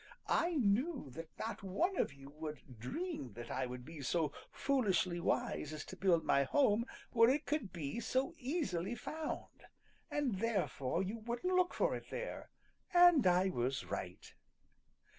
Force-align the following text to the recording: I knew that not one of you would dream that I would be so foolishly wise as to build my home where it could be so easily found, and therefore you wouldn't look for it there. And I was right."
I 0.25 0.55
knew 0.55 1.11
that 1.11 1.29
not 1.37 1.61
one 1.61 1.95
of 1.95 2.11
you 2.11 2.31
would 2.31 2.79
dream 2.79 3.33
that 3.33 3.51
I 3.51 3.67
would 3.67 3.85
be 3.85 4.01
so 4.01 4.33
foolishly 4.49 5.19
wise 5.19 5.71
as 5.73 5.85
to 5.85 5.95
build 5.95 6.23
my 6.23 6.41
home 6.41 6.87
where 7.11 7.29
it 7.29 7.45
could 7.45 7.71
be 7.71 7.99
so 7.99 8.33
easily 8.39 8.95
found, 8.95 9.65
and 10.09 10.39
therefore 10.39 11.03
you 11.03 11.19
wouldn't 11.19 11.53
look 11.53 11.75
for 11.75 11.93
it 11.95 12.09
there. 12.09 12.49
And 12.95 13.27
I 13.27 13.49
was 13.49 13.85
right." 13.85 14.33